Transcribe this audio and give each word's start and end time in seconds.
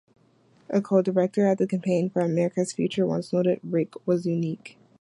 A 0.71 0.81
co-director 0.81 1.45
at 1.45 1.59
the 1.59 1.67
Campaign 1.67 2.09
for 2.09 2.21
America's 2.21 2.73
Future 2.73 3.05
once 3.05 3.31
noted, 3.31 3.59
Rick 3.63 3.93
was 4.07 4.25
unique. 4.25 4.79